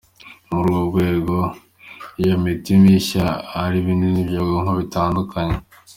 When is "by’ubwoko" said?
4.29-4.69